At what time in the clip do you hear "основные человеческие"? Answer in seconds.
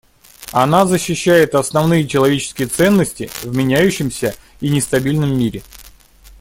1.53-2.67